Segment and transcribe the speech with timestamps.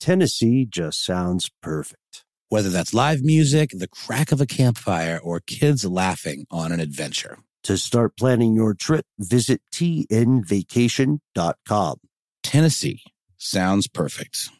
[0.00, 2.24] Tennessee just sounds perfect.
[2.48, 7.38] Whether that's live music, the crack of a campfire, or kids laughing on an adventure.
[7.64, 11.96] To start planning your trip, visit tnvacation.com.
[12.44, 13.02] Tennessee
[13.36, 14.50] sounds perfect.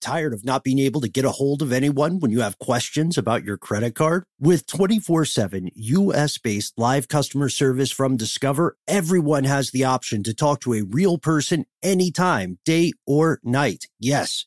[0.00, 3.16] Tired of not being able to get a hold of anyone when you have questions
[3.16, 4.24] about your credit card?
[4.38, 10.34] With 24 7 US based live customer service from Discover, everyone has the option to
[10.34, 13.86] talk to a real person anytime, day or night.
[13.98, 14.46] Yes,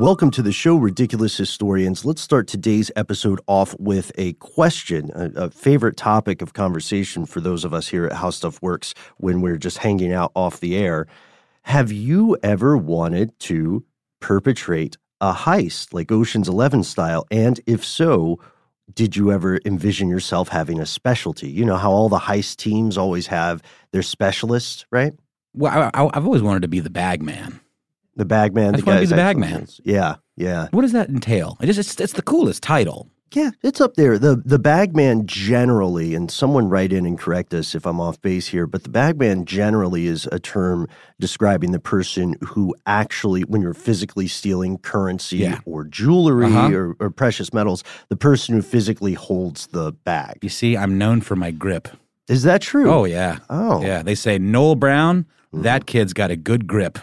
[0.00, 2.06] Welcome to the show, Ridiculous Historians.
[2.06, 7.42] Let's start today's episode off with a question, a, a, favorite topic of conversation for
[7.42, 10.74] those of us here at How Stuff Works when we're just hanging out off the
[10.74, 11.06] air.
[11.64, 13.84] Have you ever wanted to
[14.20, 17.26] perpetrate a heist like Ocean's Eleven style?
[17.30, 18.40] And if so,
[18.94, 21.50] did you ever envision yourself having a specialty?
[21.50, 23.62] You know how all the heist teams always have
[23.92, 25.12] their specialists, right?
[25.52, 27.60] Well, I, have always wanted to be the bag man.
[28.20, 28.74] The bagman.
[28.74, 29.66] I the want to be the bagman.
[29.82, 30.68] Yeah, yeah.
[30.72, 31.56] What does that entail?
[31.62, 33.08] It just, it's, it's the coolest title.
[33.32, 34.18] Yeah, it's up there.
[34.18, 38.48] The the bagman generally, and someone write in and correct us if I'm off base
[38.48, 40.86] here, but the bagman generally is a term
[41.18, 45.60] describing the person who actually, when you're physically stealing currency Yeah.
[45.64, 46.70] or jewelry Uh-huh.
[46.74, 50.40] or, or precious metals, the person who physically holds the bag.
[50.42, 51.88] You see, I'm known for my grip.
[52.28, 52.90] Is that true?
[52.90, 53.38] Oh, yeah.
[53.48, 53.80] Oh.
[53.80, 54.02] Yeah.
[54.02, 55.24] They say Noel Brown,
[55.54, 56.98] that kid's got a good grip.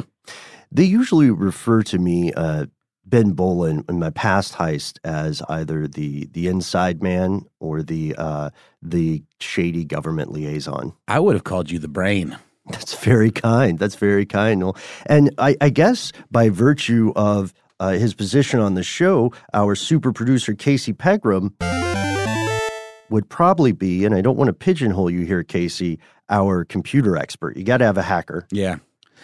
[0.72, 2.68] They usually refer to me, uh,
[3.06, 8.50] Ben Bowlin, in my past heist as either the the inside man or the uh,
[8.82, 10.94] the shady government liaison.
[11.08, 12.38] I would have called you the brain.
[12.70, 13.80] That's very kind.
[13.80, 14.60] That's very kind.
[14.60, 14.76] Noel.
[15.06, 20.12] And I, I guess by virtue of uh, his position on the show, our super
[20.12, 21.56] producer Casey Pegram
[23.10, 26.00] would probably be, and I don't want to pigeonhole you here, Casey,
[26.30, 27.56] our computer expert.
[27.56, 28.46] You got to have a hacker.
[28.52, 28.78] Yeah.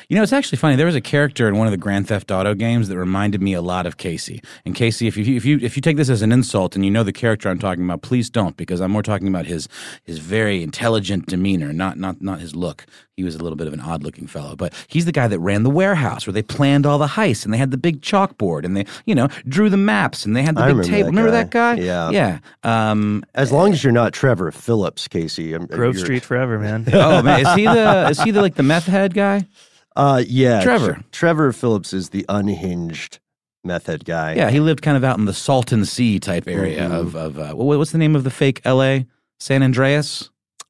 [0.09, 0.75] You know, it's actually funny.
[0.75, 3.53] There was a character in one of the Grand Theft Auto games that reminded me
[3.53, 4.41] a lot of Casey.
[4.65, 6.91] And Casey, if you if you if you take this as an insult and you
[6.91, 9.67] know the character I'm talking about, please don't, because I'm more talking about his
[10.03, 12.85] his very intelligent demeanor, not not not his look.
[13.15, 15.39] He was a little bit of an odd looking fellow, but he's the guy that
[15.39, 18.65] ran the warehouse where they planned all the heists and they had the big chalkboard
[18.65, 21.05] and they you know drew the maps and they had the I big remember table.
[21.05, 21.75] that remember that guy?
[21.75, 22.09] Yeah.
[22.09, 22.39] yeah.
[22.63, 25.53] Um, As long as you're not Trevor Phillips, Casey.
[25.53, 26.85] I'm, Grove Street forever, man.
[26.93, 29.45] oh man, is he the is he the like the meth head guy?
[29.95, 30.93] Uh, yeah, Trevor.
[30.93, 33.19] Tre- Trevor Phillips is the unhinged
[33.63, 34.33] method guy.
[34.35, 36.91] Yeah, he lived kind of out in the Salton Sea type area Mhm.
[36.99, 39.05] of of uh, what, what's the name of the fake L.A.
[39.39, 40.29] San Andreas?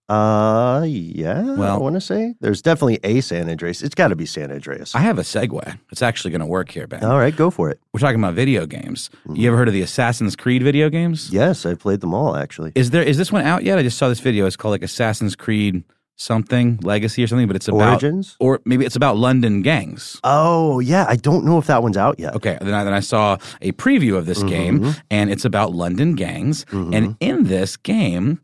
[0.09, 1.41] Uh, yeah.
[1.55, 3.81] Well, I want to say there's definitely a San Andreas.
[3.81, 4.93] It's got to be San Andreas.
[4.93, 5.79] I have a segue.
[5.91, 7.03] It's actually going to work here, Ben.
[7.05, 7.79] All right, go for it.
[7.93, 9.09] We're talking about video games.
[9.25, 9.35] Mm-hmm.
[9.37, 11.29] You ever heard of the Assassin's Creed video games?
[11.31, 12.73] Yes, I played them all actually.
[12.75, 13.79] Is there is this one out yet?
[13.79, 14.45] I just saw this video.
[14.45, 15.83] It's called like Assassin's Creed
[16.15, 18.35] something Legacy or something, but it's about Origins?
[18.39, 20.19] or maybe it's about London gangs.
[20.23, 22.35] Oh yeah, I don't know if that one's out yet.
[22.35, 26.15] Okay, then I, then I saw a preview of this game, and it's about London
[26.15, 26.65] gangs.
[26.71, 28.39] And in this game,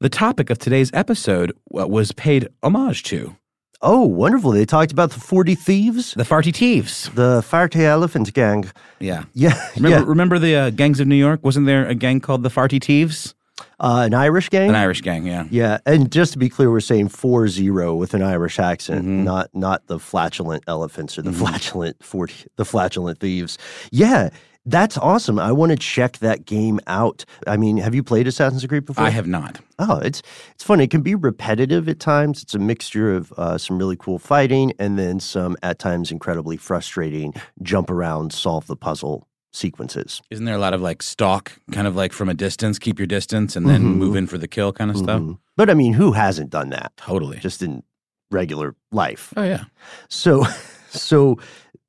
[0.00, 3.36] the topic of today's episode was paid homage to
[3.82, 4.50] Oh, wonderful!
[4.50, 7.08] They talked about the Forty Thieves, the Farty Thieves.
[7.14, 8.70] the Farty Elephant Gang.
[8.98, 9.24] Yeah.
[9.32, 10.04] Yeah, Remember, yeah.
[10.06, 11.40] remember the uh, gangs of New York?
[11.42, 13.34] Wasn't there a gang called the Farty Thieves?
[13.78, 14.68] Uh, an Irish gang.
[14.68, 15.44] An Irish gang, yeah.
[15.50, 19.24] Yeah, and just to be clear, we're saying four zero with an Irish accent, Mm-hmm.
[19.24, 23.58] not not the flatulent elephants or the flatulent forty the flatulent thieves.
[23.90, 24.30] Yeah,
[24.66, 25.38] that's awesome.
[25.38, 27.24] I want to check that game out.
[27.46, 29.04] I mean, have you played Assassin's Creed before?
[29.04, 29.58] I have not.
[29.78, 30.20] Oh, it's
[30.52, 30.80] it's fun.
[30.80, 32.42] It can be repetitive at times.
[32.42, 36.58] It's a mixture of uh, some really cool fighting and then some at times incredibly
[36.58, 40.22] frustrating jump around, solve the puzzle sequences.
[40.30, 43.06] Isn't there a lot of like stalk, kind of like from a distance, keep your
[43.06, 43.96] distance, and then Mhm.
[43.96, 45.20] move in for the kill kind of stuff?
[45.20, 45.38] Mhm.
[45.56, 47.38] But I mean, who hasn't done that Totally.
[47.38, 47.82] just in
[48.30, 49.32] regular life?
[49.36, 49.64] oh, yeah.
[50.08, 50.44] So,
[50.90, 51.38] so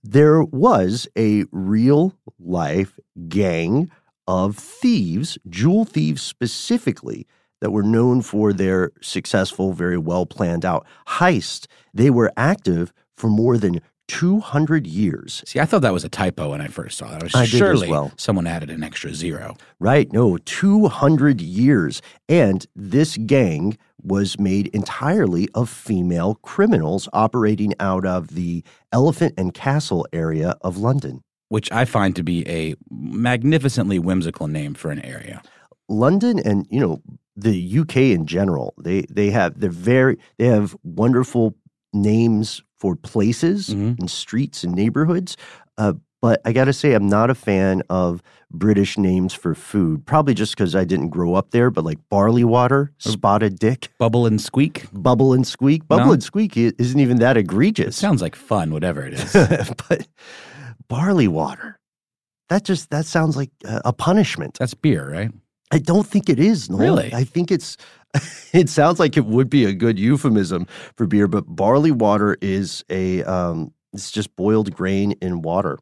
[0.04, 3.92] there was a real life gang
[4.28, 7.28] of thieves, jewel thieves specifically,
[7.60, 11.68] that were known for their successful, very well planned out heist.
[11.94, 13.82] They were active for more than
[14.12, 15.42] 200 years.
[15.46, 17.22] See, I thought that was a typo when I first saw it.
[17.22, 18.12] I was I surely well.
[18.18, 19.56] someone added an extra zero.
[19.80, 20.12] Right?
[20.12, 22.02] No, 200 years.
[22.28, 29.54] And this gang was made entirely of female criminals operating out of the Elephant and
[29.54, 31.24] Castle area of London.
[31.48, 35.42] Which I find to be a magnificently whimsical name for an area.
[35.88, 37.02] London and, you know,
[37.38, 41.56] the UK in general, they they have they're very they have wonderful
[41.94, 44.00] names for places Mhm.
[44.00, 45.38] and streets and neighborhoods.
[45.78, 50.06] Uh, but I got to say, I'm not a fan of British names for food.
[50.08, 51.70] Probably just because I didn't grow up there.
[51.70, 54.88] But like barley water, spotted dick, Bubble and squeak.
[54.92, 55.88] bubble and squeak.
[55.88, 56.14] Bubble No?
[56.14, 57.98] and squeak isn't even that egregious.
[57.98, 59.32] It sounds like fun, whatever it is.
[59.90, 60.08] but
[60.90, 61.80] barley water,
[62.50, 64.58] that just that sounds like a punishment.
[64.60, 65.32] That's beer, right?
[65.72, 66.70] I don't think it is.
[66.70, 66.80] Noel.
[66.80, 67.14] Really?
[67.14, 67.78] I think it's.
[68.54, 72.84] It sounds like it would be a good euphemism for beer, but barley water is
[72.90, 73.24] a.
[73.24, 75.80] Um, it's just boiled grain in water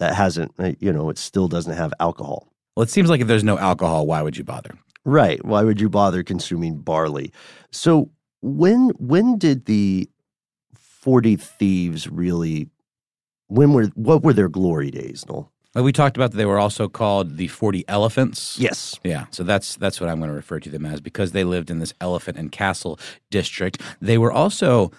[0.00, 0.52] that hasn't.
[0.58, 2.48] uh, You know, it still doesn't have alcohol.
[2.76, 4.74] Well, it seems like if there's no alcohol, why would you bother?
[5.04, 5.44] Right.
[5.44, 7.32] Why would you bother consuming barley?
[7.70, 8.10] So
[8.42, 10.08] when when did the
[10.74, 12.68] forty thieves really?
[13.46, 15.52] When were what were their glory days, Noel?
[15.78, 18.58] Well, we talked about that they were also called the 40 elephants.
[18.58, 18.98] Yes.
[19.04, 21.70] Yeah, so that's that's what I'm going to refer to them as because they lived
[21.70, 22.98] in this elephant and castle
[23.30, 23.80] district.
[24.00, 24.90] They were also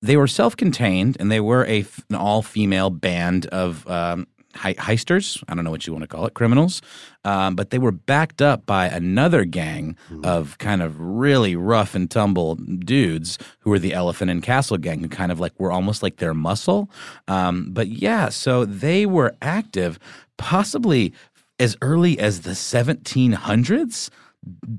[0.00, 5.42] they were self-contained and they were a an all-female band of um, hei- heisters.
[5.48, 6.82] I don't know what you want to call it, criminals.
[7.24, 12.10] Um, but they were backed up by another gang of kind of really rough and
[12.10, 16.02] tumble dudes who were the elephant and castle gang, who kind of like were almost
[16.02, 16.90] like their muscle.
[17.26, 19.98] Um, but yeah, so they were active,
[20.38, 21.12] possibly
[21.60, 24.10] as early as the 1700s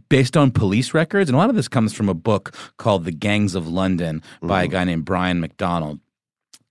[0.08, 1.30] based on police records.
[1.30, 4.64] And a lot of this comes from a book called The Gangs of London by
[4.64, 6.00] a guy named Brian McDonald.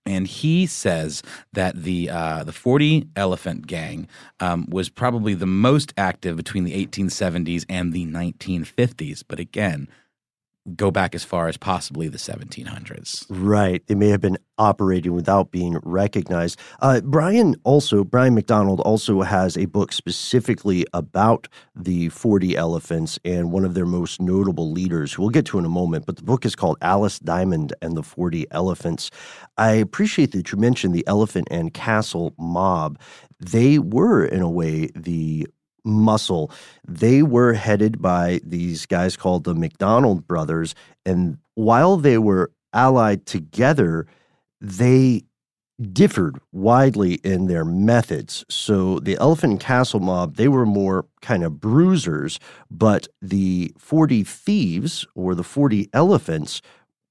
[0.05, 1.21] And he says
[1.53, 4.07] that the uh, the Forty Elephant Gang
[4.39, 9.23] um, was probably the most active between the 1870s and the 1950s.
[9.27, 9.87] But again,
[10.75, 13.25] go back as far as possibly the 1700s.
[13.29, 13.85] Right.
[13.87, 16.59] They may have been operating without being recognized.
[16.81, 23.51] Uh, Brian also, Brian McDonald also has a book specifically about the 40 elephants and
[23.51, 26.05] one of their most notable leaders, who we'll get to in a moment.
[26.05, 29.11] But the book is called Alice Diamond and the 40 Elephants.
[29.57, 32.99] I appreciate that you mentioned the Elephant and Castle mob.
[33.39, 35.47] They were, in a way, the
[35.89, 36.51] muscle.
[36.87, 40.75] They were headed by these guys called the McDonald brothers.
[41.05, 44.07] And while they were allied together,
[44.61, 45.23] they
[45.93, 48.43] differed widely in their methods.
[48.49, 52.39] So the Elephant Castle mob, they were more kind of bruisers,
[52.69, 56.61] but the 40 thieves or the 40 elephants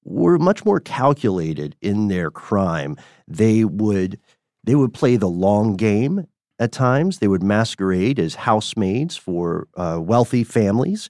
[0.05, 2.97] were much more calculated in their crime.
[3.27, 4.19] They would
[4.65, 6.27] they would play the long game
[6.59, 7.19] at times.
[7.19, 11.09] They would masquerade as housemaids for uh, wealthy families,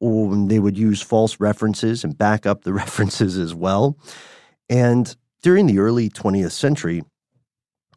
[0.00, 3.98] or they would use false references and back up the references as well.
[4.68, 7.02] And during the early 20th century,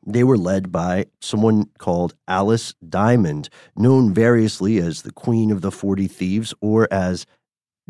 [0.06, 5.72] they were led by someone called Alice Diamond, known variously as the Queen of the
[5.72, 7.26] Forty Thieves or as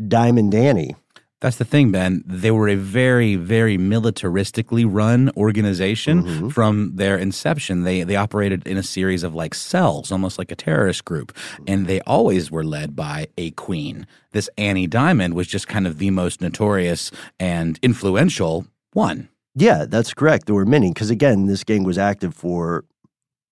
[0.08, 0.96] Diamond Annie.
[1.40, 2.24] That's the thing, Ben.
[2.26, 6.52] They were a very, very militaristically run organization Mhm.
[6.52, 7.84] from their inception.
[7.84, 11.32] They they operated in a series of like cells, almost like a terrorist group,
[11.68, 14.08] and they always were led by a queen.
[14.32, 19.30] This Annie Diamond was just kind of the most notorious and influential one.
[19.54, 20.48] Yeah, that's correct.
[20.48, 22.84] There were many because again, this gang was active for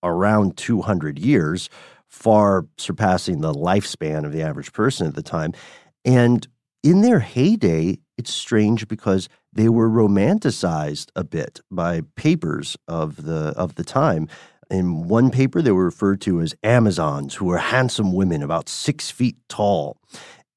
[0.02, 1.68] around 200 years,
[2.08, 5.52] far surpassing the lifespan of the average person at the time.
[6.04, 6.46] And
[6.86, 13.52] in their heyday, it's strange because they were romanticized a bit by papers of the
[13.56, 14.28] of the time.
[14.70, 19.10] In one paper, they were referred to as Amazons, who were handsome women about six
[19.10, 19.96] feet tall.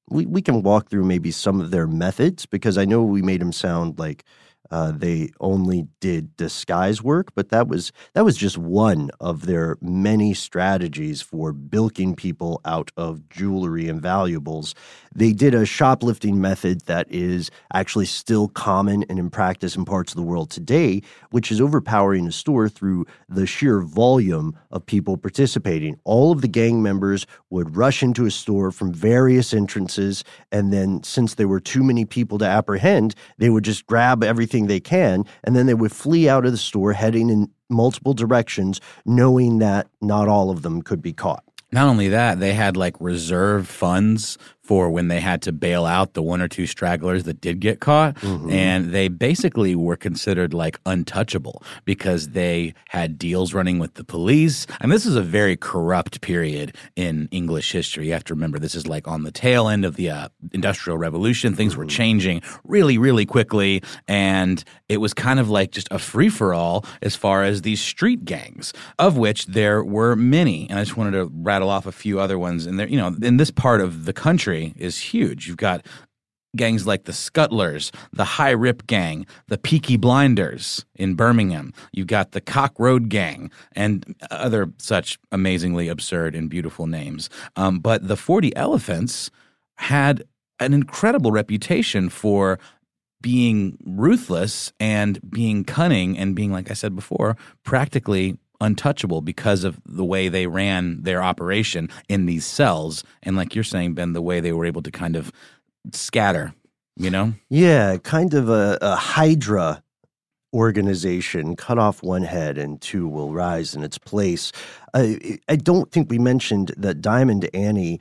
[0.08, 3.40] We we can walk through maybe some of their methods because I know we made
[3.40, 4.24] them sound like
[4.70, 9.76] uh, they only did disguise work, but that was that was just one of their
[9.80, 14.74] many strategies for bilking people out of jewelry and valuables.
[15.14, 20.12] They did a shoplifting method that is actually still common and in practice in parts
[20.12, 25.16] of the world today, which is overpowering a store through the sheer volume of people
[25.16, 25.98] participating.
[26.04, 30.22] All of the gang members would rush into a store from various entrances,
[30.52, 34.59] and then since there were too many people to apprehend, they would just grab everything
[34.66, 38.80] they can, and then they would flee out of the store heading in multiple directions,
[39.04, 41.44] knowing that not all of them could be caught.
[41.72, 44.38] Not only that, they had like reserve funds
[44.70, 47.80] for when they had to bail out the one or two stragglers that did get
[47.80, 48.14] caught.
[48.14, 48.52] Mm-hmm.
[48.52, 54.68] And they basically were considered like untouchable because they had deals running with the police.
[54.80, 58.06] And this is a very corrupt period in English history.
[58.06, 60.96] You have to remember this is like on the tail end of the uh, Industrial
[60.96, 61.56] Revolution.
[61.56, 61.80] Things mm-hmm.
[61.80, 63.82] were changing really, really quickly.
[64.06, 67.80] And it was kind of like just a free for all as far as these
[67.80, 70.70] street gangs, of which there were many.
[70.70, 72.66] And I just wanted to rattle off a few other ones.
[72.66, 75.46] And there, you know, in this part of the country, is huge.
[75.46, 75.84] You've got
[76.56, 81.72] gangs like the Scuttlers, the High Rip Gang, the Peaky Blinders in Birmingham.
[81.92, 87.30] You've got the Cock Road Gang and other such amazingly absurd and beautiful names.
[87.56, 89.30] Um, but the 40 Elephants
[89.76, 90.24] had
[90.58, 92.58] an incredible reputation for
[93.22, 99.80] being ruthless and being cunning and being, like I said before, practically untouchable because of
[99.86, 103.04] the way they ran their operation in these cells.
[103.22, 105.32] And like you're saying, Ben, the way they were able to kind of
[105.92, 106.54] scatter,
[106.96, 107.34] you know?
[107.48, 109.82] Yeah, kind of a, a hydra
[110.52, 114.52] organization cut off one head and two will rise in its place.
[114.94, 118.00] I, I don't think we mentioned that Diamond Annie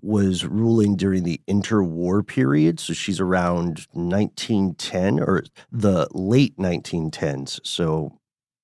[0.00, 2.80] was ruling during the interwar period.
[2.80, 7.60] So she's around 1910 or the late 1910s.
[7.62, 8.18] So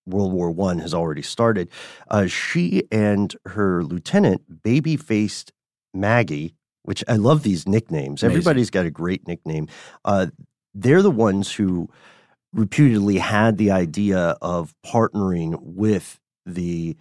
[0.08, 1.70] World War One has already started.
[2.08, 5.52] Uh, she and her lieutenant, baby faced
[5.94, 8.22] Maggie, which I love these nicknames.
[8.22, 8.30] Amazing.
[8.30, 9.68] Everybody's got a great nickname.
[10.04, 10.28] Uh,
[10.74, 11.88] they're the ones who
[12.52, 16.96] reputedly had the idea of partnering with the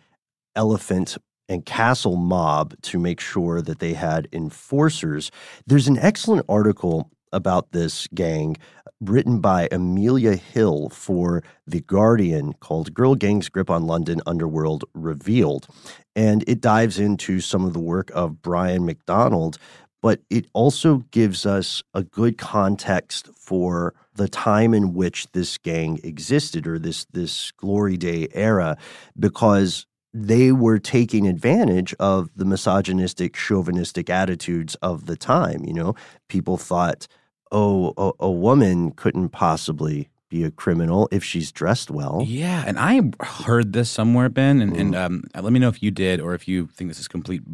[0.56, 1.18] elephant
[1.50, 5.32] and castle mob to make sure that they had enforcers.
[5.66, 8.58] There's an excellent article about this gang
[9.00, 15.68] written by Amelia Hill for The Guardian called Girl Gangs Grip on London Underworld Revealed.
[16.16, 19.58] And it dives into some of the work of Brian McDonald,
[20.02, 26.00] but it also gives us a good context for the time in which this gang
[26.04, 28.78] existed or this this glory day era
[29.20, 29.86] because
[30.26, 35.96] they were taking advantage of the misogynistic chauvinistic attitudes of the time you know
[36.28, 37.08] people thought
[37.52, 42.24] oh, a, a woman couldn't possibly be a criminal if she's dressed well.
[42.26, 44.80] Yeah, and I heard this somewhere, Ben, and, mm.
[44.80, 47.46] and um, let me know if you did or if you think this is completely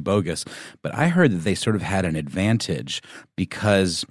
[0.00, 0.44] bogus.
[0.80, 3.02] But I heard that they sort of had an advantage
[3.36, 4.06] because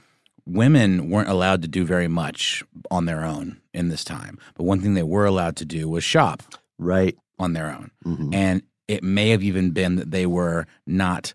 [0.46, 4.38] women weren't allowed to do very much on their own in this time.
[4.56, 6.44] But one thing they were allowed to do was shop.
[6.77, 7.18] Right.
[7.41, 7.91] On their own.
[8.05, 8.33] Mm-hmm.
[8.33, 11.33] And it may have even been that they were not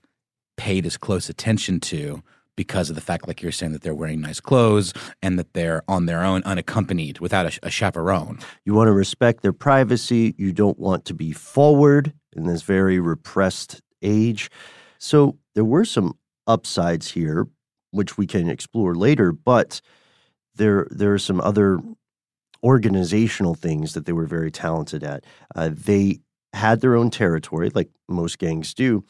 [0.57, 2.23] paid as close attention to
[2.57, 5.83] because of the fact, like you're saying, that they're wearing nice clothes and that they're
[5.89, 8.39] on their own, unaccompanied, without a, a chaperone.
[8.65, 10.35] You want to respect their privacy.
[10.39, 14.51] You don't want to be forward in this very repressed age.
[14.99, 17.47] So there were some upsides here,
[17.91, 19.81] which we can explore later, but
[20.55, 21.81] there there are some other
[22.67, 25.23] organizational things that they were very talented at.
[25.55, 26.19] Uh, they
[26.53, 29.05] had their own territory, like most gangs do,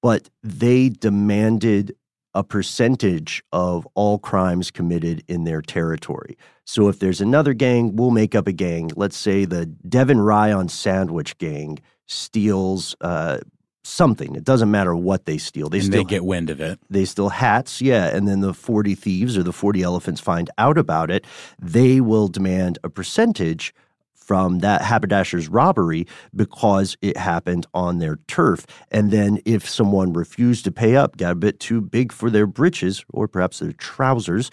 [0.00, 1.94] but they demanded
[2.32, 6.38] a percentage of all crimes committed in their territory.
[6.64, 8.90] So if there's another gang, we'll make up a gang.
[8.96, 13.38] Let's say the Devon Rye on Sandwich gang steals uh,
[13.86, 14.34] something.
[14.34, 15.68] It doesn't matter what they steal.
[15.68, 16.78] They and still they get wind of it.
[16.90, 18.14] They steal hats, yeah.
[18.14, 21.24] And then the 40 thieves or the 40 elephants find out about it.
[21.60, 23.74] They will demand a percentage
[24.14, 28.66] from that haberdasher's robbery because it happened on their turf.
[28.90, 32.46] And then if someone refused to pay up, got a bit too big for their
[32.46, 34.50] breeches or perhaps their trousers,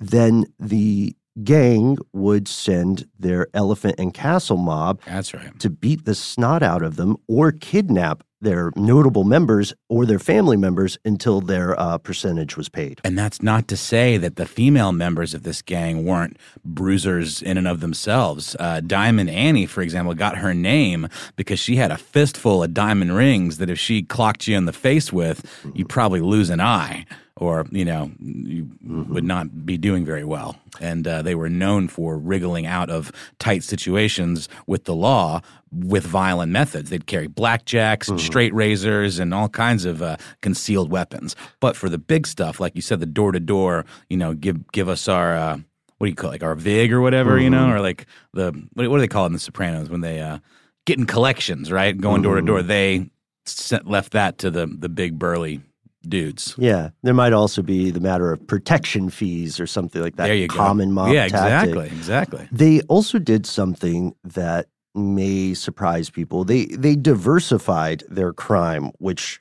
[0.00, 5.56] then the gang would send their elephant and castle mob That's right.
[5.60, 10.56] to beat the snot out of them or kidnap their notable members or their family
[10.56, 13.00] members until their uh, percentage was paid.
[13.04, 17.56] And that's not to say that the female members of this gang weren't bruisers in
[17.56, 18.56] and of themselves.
[18.58, 23.16] Uh, diamond Annie, for example, got her name because she had a fistful of diamond
[23.16, 25.44] rings that if she clocked you in the face with,
[25.74, 29.12] you'd probably lose an eye or you know you mm-hmm.
[29.12, 33.12] would not be doing very well and uh, they were known for wriggling out of
[33.38, 35.40] tight situations with the law
[35.72, 38.18] with violent methods they'd carry blackjacks mm-hmm.
[38.18, 42.74] straight razors and all kinds of uh, concealed weapons but for the big stuff like
[42.74, 45.56] you said the door to door you know give give us our uh,
[45.98, 47.44] what do you call it, like our vig or whatever mm-hmm.
[47.44, 47.76] you know mm-hmm.
[47.76, 50.38] or like the what, what, do they call it in the sopranos when they uh,
[50.84, 53.10] get in collections right going door to door they
[53.46, 55.60] sent, left that to the the big burly
[56.02, 56.54] dudes.
[56.58, 60.26] Yeah, there might also be the matter of protection fees or something like that.
[60.26, 60.94] There you common go.
[60.94, 61.70] mob yeah, tactic.
[61.70, 62.48] exactly, exactly.
[62.52, 66.44] They also did something that may surprise people.
[66.44, 69.40] They they diversified their crime, which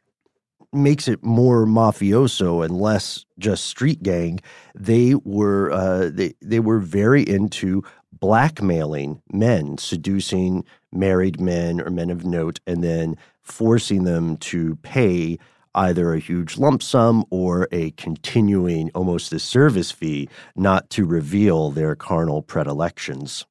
[0.73, 4.39] makes it more mafioso and less just street gang.
[4.75, 12.09] They were uh, they they were very into blackmailing men, seducing married men or men
[12.09, 15.37] of note, and then forcing them to pay
[15.75, 21.71] either a huge lump sum or a continuing, almost a service fee, not to reveal
[21.71, 23.45] their carnal predilections.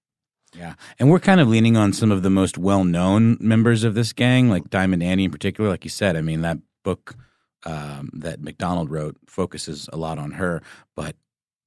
[0.56, 0.74] Yeah.
[0.98, 4.12] And we're kind of leaning on some of the most well known members of this
[4.12, 5.70] gang, like Diamond Annie in particular.
[5.70, 7.16] Like you said, I mean, that book
[7.64, 10.62] um, that McDonald wrote focuses a lot on her.
[10.96, 11.16] But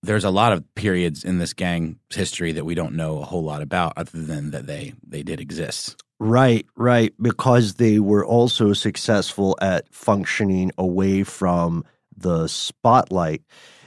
[0.02, 3.44] there's a lot of periods in this gang's history that we don't know a whole
[3.44, 5.96] lot about other than that they, they did exist.
[6.25, 7.13] Right, right.
[7.22, 11.84] Because they were also successful at functioning away from
[12.15, 13.42] the spotlight.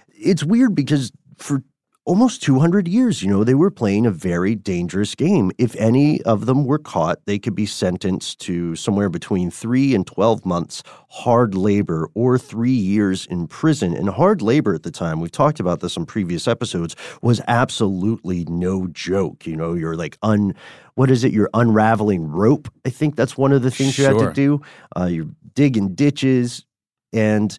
[0.08, 1.62] It's weird because for
[2.06, 5.50] almost 200 years, you know, they were playing a very dangerous game.
[5.58, 10.06] If any of them were caught, they could be sentenced to somewhere between three and
[10.06, 13.92] 12 months hard labor or three years in prison.
[13.92, 18.44] And hard labor at the time, we've talked about this on previous episodes, was absolutely
[18.44, 19.44] no joke.
[19.44, 20.54] You know, you're like un.
[20.94, 21.32] What is it?
[21.32, 22.72] You're unraveling rope.
[22.86, 24.12] I think that's one of the things Sure.
[24.12, 24.62] you had to do.
[24.96, 26.64] Uh, you're digging ditches.
[27.12, 27.58] And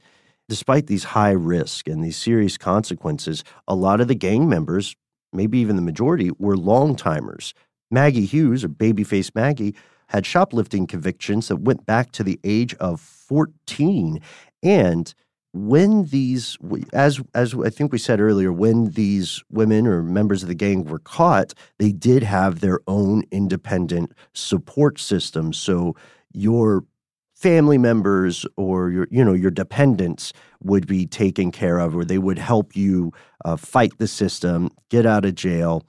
[0.49, 4.95] despite these high risk and these serious consequences, a lot of the gang members,
[5.33, 7.53] maybe even the majority, were long timers.
[7.91, 9.75] Maggie Hughes, or Babyface Maggie,
[10.09, 14.19] had shoplifting convictions that went back to the age of 14.
[14.63, 15.13] And
[15.53, 16.57] when these,
[16.93, 20.85] as as I think we said earlier, when these women or members of the gang
[20.85, 25.53] were caught, they did have their own independent support system.
[25.53, 25.95] So
[26.33, 26.83] your
[27.37, 32.17] family members or your you know your dependents would be taken care of or they
[32.17, 33.11] would help you
[33.45, 35.85] uh, fight the system get out of jail.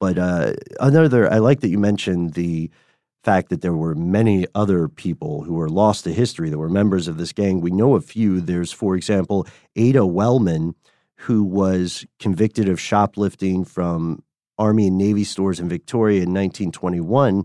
[0.00, 2.70] But uh, another i like that you mentioned the
[3.22, 7.08] fact that there were many other people who were lost to history that were members
[7.08, 7.60] of this gang.
[7.60, 8.40] We know a few.
[8.40, 10.74] There's for example ada wellman
[11.16, 14.22] who was convicted of shoplifting from
[14.58, 17.44] army and navy stores in victoria in 1921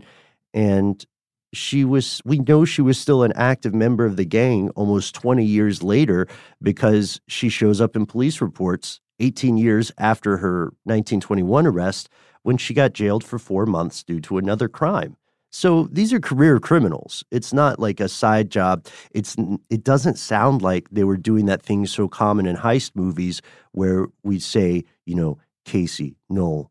[0.54, 1.04] and
[1.52, 5.44] she was we know she was still an active member of the gang almost 20
[5.44, 6.26] years later
[6.60, 12.08] because she shows up in police reports 18 years after her 1921 arrest
[12.42, 15.16] when she got jailed for 4 months due to another crime.
[15.50, 17.22] So these are career criminals.
[17.30, 18.86] It's not like a side job.
[19.10, 19.36] It's
[19.68, 24.06] it doesn't sound like they were doing that thing so common in heist movies where
[24.22, 26.70] we say you know Casey Noel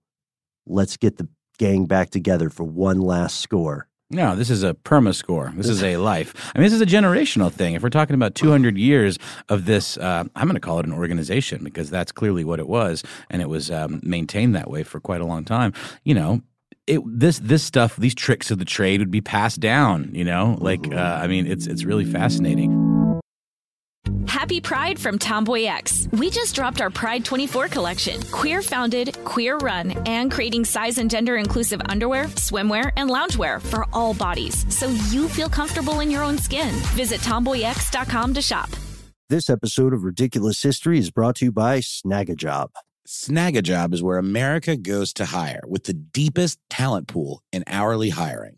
[0.66, 5.16] let's get the gang back together for one last score No, this is a perma
[5.16, 5.54] score.
[5.56, 6.34] This is a life.
[6.54, 7.76] I mean, this is a generational thing.
[7.76, 9.18] If we're talking about 200 years
[9.50, 12.68] of this, uh, I'm going to call it an organization because that's clearly what it
[12.68, 15.74] was, and it was um, maintained that way for quite a long time.
[16.04, 16.42] You know,
[16.88, 20.12] it this this stuff, these tricks of the trade would be passed down.
[20.14, 22.91] You know, like uh, I mean, it's it's really fascinating.
[24.42, 26.08] Happy Pride from Tomboy X.
[26.14, 28.20] We just dropped our Pride 24 collection.
[28.32, 33.86] Queer founded, queer run, and creating size and gender inclusive underwear, swimwear, and loungewear for
[33.94, 36.74] all bodies so you feel comfortable in your own skin.
[36.96, 38.68] Visit tomboyx.com to shop.
[39.30, 42.70] This episode of Ridiculous History is brought to you by Snagajob.
[43.08, 48.58] Snagajob is where America goes to hire with the deepest talent pool in hourly hiring.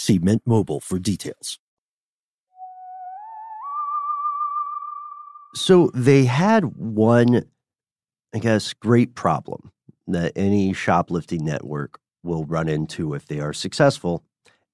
[0.00, 1.58] See Mint Mobile for details.
[5.54, 7.44] So they had one,
[8.34, 9.72] I guess, great problem
[10.06, 14.24] that any shoplifting network will run into if they are successful.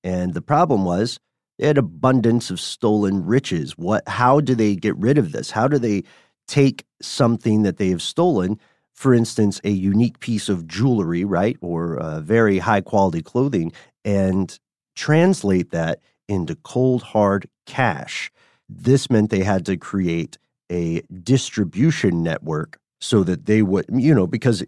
[0.04, 1.18] And the problem was
[1.58, 3.76] they had abundance of stolen riches.
[3.76, 5.50] What how do they get rid of this?
[5.50, 6.04] How do they
[6.46, 8.60] take something that they have stolen,
[8.92, 13.72] for instance, a unique piece of jewelry, right, or uh, very high quality clothing,
[14.04, 14.60] and
[14.96, 18.32] translate that into cold hard cash?
[18.68, 20.38] This meant they had to create
[20.70, 24.64] a distribution network so that they would, you know, because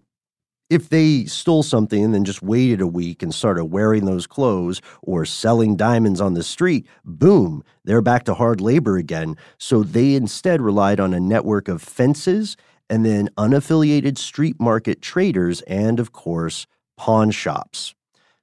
[0.71, 4.83] if they stole something and then just waited a week and started wearing those clothes
[5.03, 9.35] or selling diamonds on the street, boom, they're back to hard labor again.
[9.57, 12.57] So they instead relied on a network of fences
[12.91, 17.95] and then unaffiliated street market traders and, of course, pawn shops.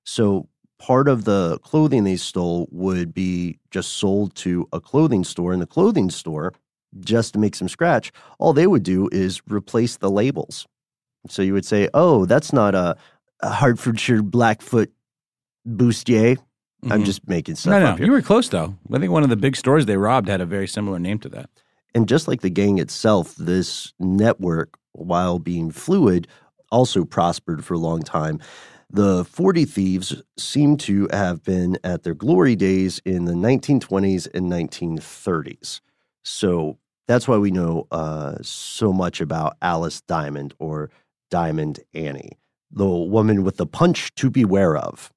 [0.03, 0.47] So
[0.79, 5.53] part of the clothing they stole would be just sold to a clothing store.
[5.53, 6.53] and the clothing store,
[6.99, 10.67] just to make some scratch, all they would do is replace the labels.
[11.29, 12.95] So you would say, "Oh, that's not a,
[13.41, 14.91] a Hertfordshire Blackfoot
[15.67, 16.38] bustier."
[16.83, 17.05] I'm Mhm.
[17.05, 18.05] just making stuff No, no, up here.
[18.05, 18.75] you were close though.
[18.93, 21.29] I think one of the big stores they robbed had a very similar name to
[21.29, 21.49] that.
[21.95, 26.27] And just like the gang itself, this network, while being fluid,
[26.71, 28.39] also prospered for a long time.
[28.89, 34.51] The 40 Thieves seem to have been at their glory days in the 1920s and
[34.51, 35.81] 1930s.
[36.23, 40.89] So that's why we know uh, so much about Alice Diamond or
[41.29, 42.37] Diamond Annie,
[42.71, 45.11] the woman with the punch to beware of.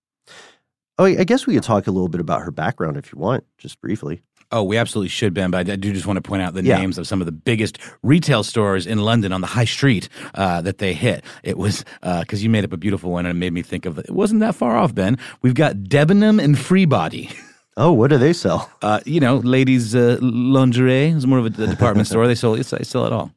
[0.98, 3.44] Oh, I guess we could talk a little bit about her background if you want,
[3.57, 4.22] just briefly.
[4.51, 5.51] Oh, we absolutely should, Ben.
[5.51, 6.79] But I do just want to point out the Yeah.
[6.79, 10.63] names of some of the biggest retail stores in London on the high street uh,
[10.63, 11.23] that they hit.
[11.43, 13.99] It was because you made up a beautiful one, and it made me think of
[13.99, 14.11] it.
[14.11, 15.19] Wasn't that far off, Ben?
[15.43, 17.35] We've got Debenham and Freebody.
[17.81, 18.69] Oh, what do they sell?
[18.83, 22.27] Uh, you know, ladies' uh, lingerie It's more of a, a department store.
[22.27, 23.31] They sell, they sell it all.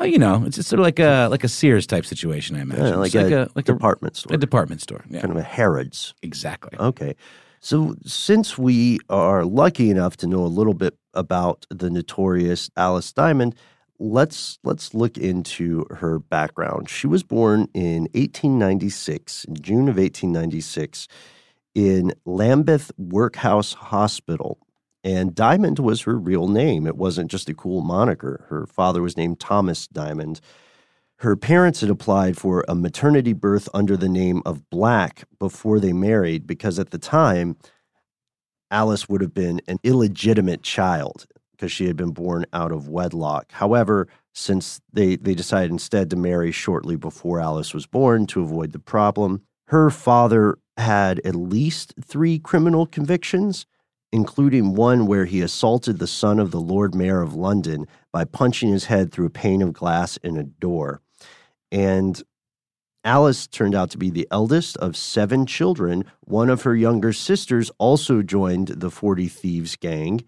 [0.00, 2.62] Oh, you know, it's just sort of like a like a Sears type situation, I
[2.62, 2.84] imagine.
[2.86, 4.34] Yeah, like, It's a, like department store.
[4.34, 5.04] a department store.
[5.08, 6.14] Yeah, kind of a Harrods.
[6.20, 6.76] exactly.
[6.80, 7.14] Okay.
[7.60, 13.12] So, since we are lucky enough to know a little bit about the notorious Alice
[13.12, 13.54] Diamond,
[13.98, 16.88] let's let's look into her background.
[16.88, 21.08] She was born in 1896, in June of 1896,
[21.74, 24.58] in Lambeth Workhouse Hospital.
[25.04, 26.86] And Diamond was her real name.
[26.86, 28.44] It wasn't just a cool moniker.
[28.48, 30.40] Her father was named Thomas Diamond.
[31.20, 35.92] Her parents had applied for a maternity birth under the name of Black before they
[35.92, 37.56] married because at the time,
[38.70, 43.50] Alice would have been an illegitimate child because she had been born out of wedlock.
[43.50, 48.70] However, since they, they decided instead to marry shortly before Alice was born to avoid
[48.70, 53.66] the problem, her father had at least three criminal convictions,
[54.12, 58.70] including one where he assaulted the son of the Lord Mayor of London by punching
[58.70, 61.02] his head through a pane of glass in a door.
[61.70, 62.22] And
[63.04, 66.04] Alice turned out to be the eldest of seven children.
[66.20, 70.24] One of her younger sisters also joined the 40 Thieves gang,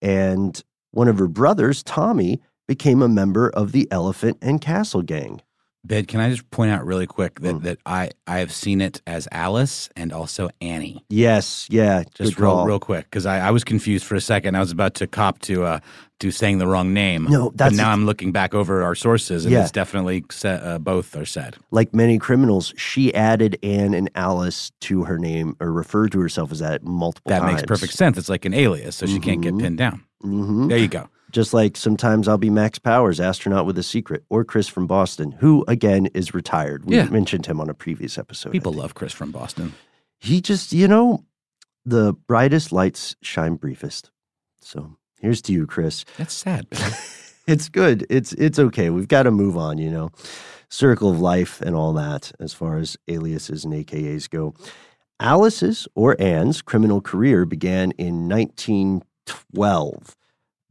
[0.00, 5.42] and one of her brothers, Tommy, became a member of the Elephant and Castle gang.
[5.84, 7.62] Ben, can I just point out really quick that, Mm.
[7.62, 11.04] that I, I have seen it as Alice and also Annie.
[11.08, 12.66] Yes, yeah, Just real, call.
[12.66, 14.54] real quick, because I, I was confused for a second.
[14.56, 15.80] I was about to cop to uh,
[16.20, 17.24] to saying the wrong name.
[17.28, 19.62] No, but now I'm looking back over our sources, and Yeah.
[19.62, 21.56] it's definitely said, uh, both are said.
[21.72, 26.52] Like many criminals, she added Anne and Alice to her name or referred to herself
[26.52, 27.54] as that multiple That times.
[27.54, 28.16] makes perfect sense.
[28.18, 29.60] It's like an alias, so she can't get Mhm.
[29.60, 30.02] pinned down.
[30.22, 31.08] hmm There you go.
[31.32, 35.32] Just like sometimes I'll be Max Powers, astronaut with a secret, or Chris from Boston,
[35.32, 36.84] who again is retired.
[36.84, 37.06] We Yeah.
[37.08, 38.52] mentioned him on a previous episode.
[38.52, 39.72] People love Chris from Boston.
[40.20, 41.24] He just, you know,
[41.84, 44.10] the brightest lights shine briefest.
[44.60, 46.04] So here's to you, Chris.
[46.18, 46.66] That's sad.
[47.44, 48.06] It's good.
[48.08, 48.88] It's it's okay.
[48.90, 50.10] We've got to move on, you know.
[50.68, 54.54] Circle of life and all that as far as aliases and AKAs go.
[55.18, 60.16] Alice's or Anne's criminal career began in 1912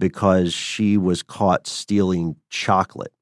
[0.02, 3.14] because she was caught stealing chocolate.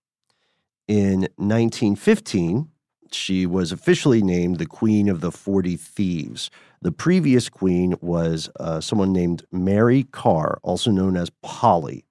[0.88, 2.70] In 1915,
[3.12, 6.50] she was officially named the Queen of the 40 Thieves.
[6.82, 12.06] The previous queen was uh, someone named Mary Carr, also known as Polly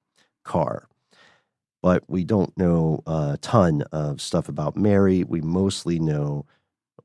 [0.45, 0.87] Carr.
[1.83, 5.25] But we don't know a ton of stuff about Mary.
[5.25, 6.45] We mostly know,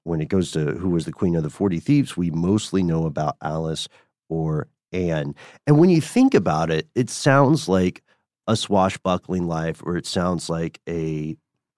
[0.03, 3.05] when it goes to who was the Queen of the 40 Thieves, we mostly know
[3.05, 3.87] about Alice
[4.27, 5.35] or Anne.
[5.67, 8.03] And when you think about it, it sounds like
[8.47, 11.37] a swashbuckling life or it sounds like a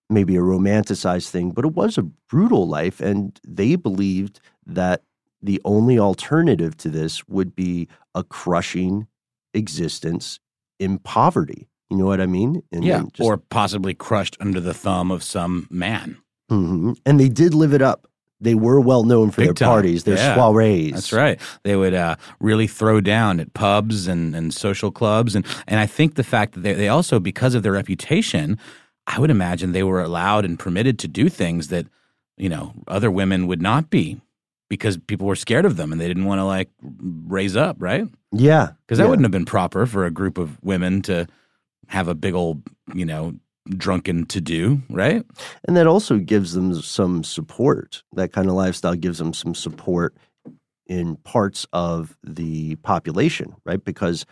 [0.09, 2.99] maybe a romanticized thing, but it was a brutal life.
[2.99, 5.03] And they believed that
[5.41, 9.07] the only alternative to this would be a crushing
[9.53, 10.39] existence
[10.79, 11.67] in poverty.
[11.89, 12.63] You know what I mean?
[12.71, 13.03] And yeah.
[13.13, 16.17] Just, or possibly crushed under the thumb of some man.
[16.51, 16.93] Mm-hmm.
[17.05, 18.07] And they did live it up.
[18.41, 19.69] They were well known for Big their time.
[19.69, 20.93] parties, their yeah, soirees.
[20.93, 21.39] That's right.
[21.63, 25.35] They would uh, really throw down at pubs and, and social clubs.
[25.35, 28.59] And, and I think the fact that they, they also, because of their reputation,
[29.07, 31.87] I would imagine they were allowed and permitted to do things that,
[32.37, 34.19] you know, other women would not be
[34.69, 38.05] because people were scared of them and they didn't want to like raise up, right?
[38.33, 38.71] Yeah.
[38.85, 39.09] Because that yeah.
[39.09, 41.27] wouldn't have been proper for a group of women to
[41.87, 43.35] have a big old, you know,
[43.69, 45.25] drunken to do, right?
[45.67, 48.03] And that also gives them some support.
[48.13, 50.15] That kind of lifestyle gives them some support
[50.87, 53.83] in parts of the population, right?
[53.83, 54.25] Because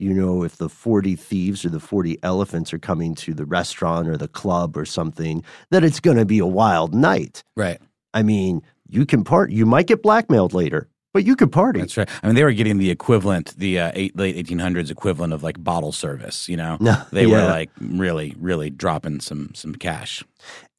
[0.00, 4.08] you know, if the 40 thieves or the 40 elephants are coming to the restaurant
[4.08, 7.44] or the club or something, that it's going to be a wild night.
[7.54, 7.78] Right.
[8.14, 11.80] I mean, you can part, you might get blackmailed later, but you could party.
[11.80, 12.08] That's right.
[12.22, 15.62] I mean, they were getting the equivalent, the uh, eight, late 1800s equivalent of like
[15.62, 16.76] bottle service, you know?
[16.80, 17.44] No, they yeah.
[17.44, 20.24] were like really, really dropping some, some cash.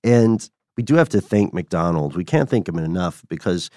[0.04, 2.16] And we do have to thank McDonald.
[2.16, 3.70] We can't thank him enough because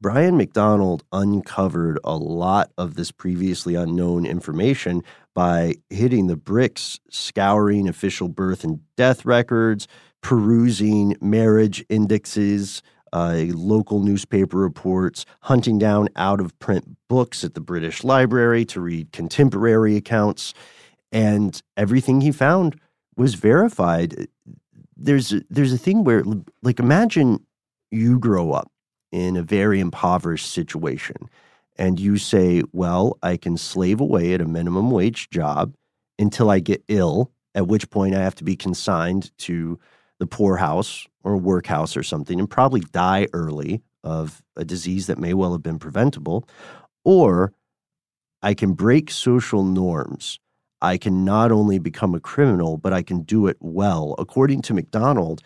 [0.00, 5.02] Brian McDonald uncovered a lot of this previously unknown information
[5.34, 9.88] by hitting the bricks, scouring official birth and death records,
[10.22, 12.82] perusing marriage indexes,
[13.14, 18.80] uh, local newspaper reports, hunting down out of print books at the British Library to
[18.80, 20.52] read contemporary accounts.
[21.12, 22.78] And everything he found
[23.16, 24.26] was verified.
[24.96, 26.24] There's a, there's a thing where,
[26.62, 27.46] like, imagine
[27.92, 28.70] you grow up
[29.12, 31.16] in a very impoverished situation
[31.76, 35.74] and you say, well, I can slave away at a minimum wage job
[36.18, 39.78] until I get ill, at which point I have to be consigned to
[40.24, 45.34] the poorhouse or workhouse or something and probably die early of a disease that may
[45.34, 46.48] well have been preventable.
[47.04, 47.52] Or
[48.40, 50.38] I can break social norms.
[50.80, 54.14] I can not only become a criminal, but I can do it well.
[54.18, 55.42] According to McDonald,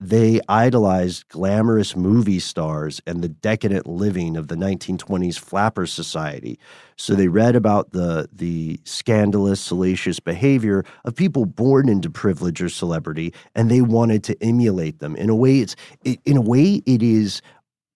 [0.00, 6.58] they idolized glamorous movie stars and the decadent living of the 1920s flapper society.
[6.96, 12.70] So they read about the the scandalous, salacious behavior of people born into privilege or
[12.70, 15.16] celebrity, and they wanted to emulate them.
[15.16, 17.42] In a way, it's it, in a way it is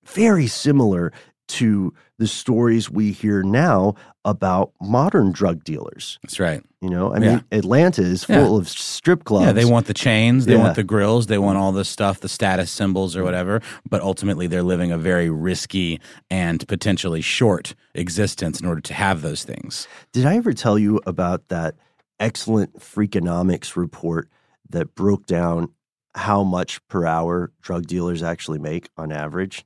[0.04, 1.10] very similar
[1.46, 6.18] to the stories we hear now about modern drug dealers.
[6.22, 6.62] That's right.
[6.80, 8.59] You know, I mean, Atlanta is full yeah.
[8.59, 9.46] of strip clubs.
[9.46, 10.62] Yeah, they want the chains, they yeah.
[10.62, 13.61] want the grills, they want all this stuff, the status symbols or whatever.
[13.88, 19.22] But ultimately, they're living a very risky and potentially short existence in order to have
[19.22, 19.88] those things.
[20.12, 21.74] Did I ever tell you about that
[22.20, 24.28] excellent Freakonomics report
[24.70, 25.72] that broke down
[26.14, 29.64] how much per hour drug dealers actually make on average?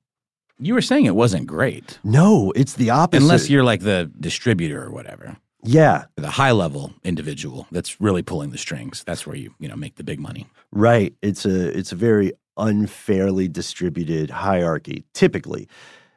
[0.58, 1.98] You were saying it wasn't great.
[2.02, 3.22] No, it's the opposite.
[3.22, 5.36] Unless you're like the distributor or whatever.
[5.64, 6.04] Yeah.
[6.16, 9.04] The high level individual that's really pulling the strings.
[9.04, 10.46] That's where you, you know, make the big money.
[10.72, 11.14] Right.
[11.22, 15.68] It's a it's a very unfairly distributed hierarchy, typically.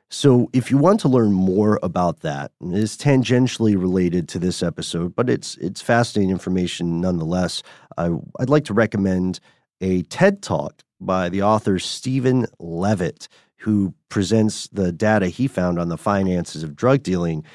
[0.10, 5.16] So if you want to learn more about that, it's tangentially related to this episode,
[5.16, 7.64] but it's it's fascinating information nonetheless.
[7.98, 9.40] I, I'd like to recommend
[9.80, 13.28] a TED talk by the author Steven Levitt
[13.62, 17.46] who presents the data he found on the finances of drug dealing,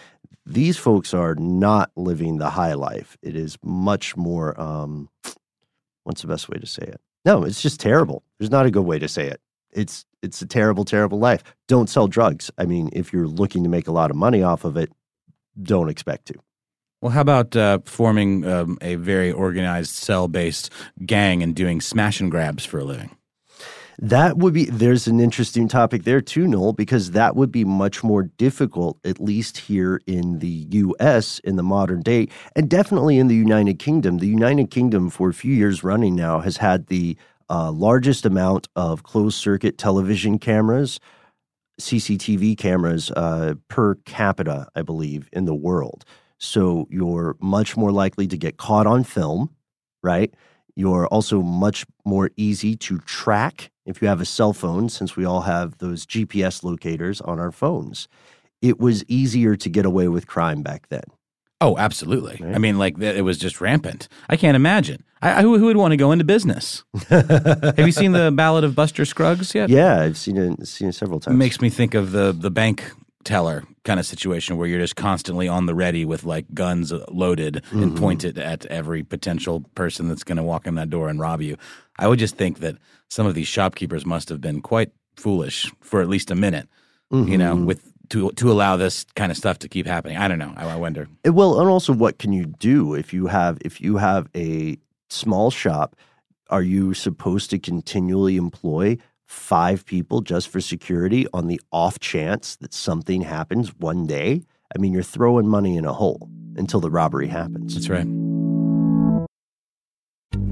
[0.44, 3.16] these folks are not living the high life.
[3.22, 5.08] It is much more, um,
[6.04, 7.00] what's the best way to say it?
[7.24, 8.22] No, it's just terrible.
[8.38, 9.40] There's not a good way to say it.
[9.72, 11.42] It's it's a terrible, terrible life.
[11.68, 12.50] Don't sell drugs.
[12.56, 14.90] I mean, if you're looking to make a lot of money off of it,
[15.60, 16.34] don't expect to.
[17.02, 20.72] Well, how about uh, forming um, a very organized cell based
[21.04, 23.16] gang and doing smash and grabs for a living?
[23.98, 28.04] That would be, there's an interesting topic there too, Noel, because that would be much
[28.04, 33.28] more difficult, at least here in the US in the modern day, and definitely in
[33.28, 34.18] the United Kingdom.
[34.18, 37.16] The United Kingdom, for a few years running now, has had the
[37.48, 41.00] uh, largest amount of closed circuit television cameras,
[41.80, 46.04] CCTV cameras uh, per capita, I believe, in the world.
[46.38, 49.54] So you're much more likely to get caught on film,
[50.02, 50.34] right?
[50.74, 55.24] You're also much more easy to track if you have a cell phone, since we
[55.24, 58.08] all have those GPS locators on our phones,
[58.60, 61.04] it was easier to get away with crime back then.
[61.60, 62.38] Oh, absolutely.
[62.44, 62.54] Right.
[62.54, 64.08] I mean, like it was just rampant.
[64.28, 65.02] I can't imagine.
[65.22, 66.84] I, I, who, who would want to go into business?
[67.08, 69.70] Have you seen the Ballad of Buster Scruggs yet?
[69.70, 71.38] Yeah, I've seen it seen it several It times.
[71.38, 72.84] makes me think of the the bank
[73.26, 77.62] teller kind of situation where you're just constantly on the ready with like guns loaded
[77.72, 77.98] and Mhm.
[77.98, 81.56] pointed at every potential person that's going to walk in that door and rob you.
[81.98, 82.76] I would just think that
[83.10, 86.68] some of these shopkeepers must have been quite foolish for at least a minute,
[87.10, 87.66] you know, Mhm.
[87.66, 90.16] with to to allow this kind of stuff to keep happening.
[90.16, 90.52] I don't know.
[90.56, 91.08] I, I wonder.
[91.26, 94.78] Uh, Well, and also, what can you do if you have if you have a
[95.10, 95.96] small shop?
[96.48, 102.56] Are you supposed to continually employ five people just for security on the off chance
[102.56, 104.42] that something happens one day?
[104.74, 107.74] I mean, you're throwing money in a hole until the robbery happens.
[107.74, 108.06] That's right.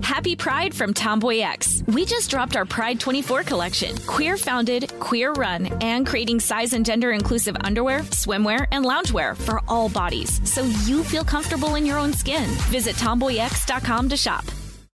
[0.02, 1.82] Happy Pride from Tomboy X.
[1.88, 3.96] We just dropped our Pride 24 collection.
[4.06, 9.60] Queer founded, queer run, and creating size and gender inclusive underwear, swimwear, and loungewear for
[9.66, 12.48] all bodies so you feel comfortable in your own skin.
[12.70, 14.44] Visit tomboyx.com to shop.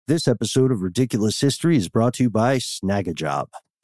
[0.07, 3.47] This episode of Ridiculous History is brought to you by Snagajob.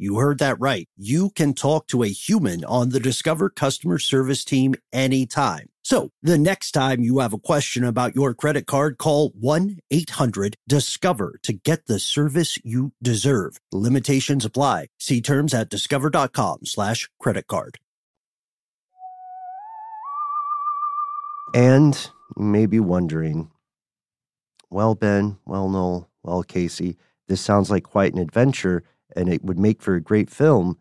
[0.00, 0.88] you heard that right.
[0.96, 5.68] You can talk to a human on the Discover customer service team anytime.
[5.82, 11.52] So the next time you have a question about your credit card, call 1-800-DISCOVER to
[11.52, 13.58] get the service you deserve.
[13.72, 14.86] Limitations apply.
[14.98, 17.76] See terms at discover.com slash credit card.
[21.54, 23.50] And you may be wondering,
[24.70, 26.96] well, Ben, well, Noel, well, Casey,
[27.28, 28.82] this sounds like quite an adventure
[29.16, 30.78] and it would make for a great film,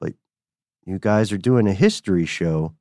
[0.00, 0.14] but
[0.84, 2.74] you guys are doing a history show.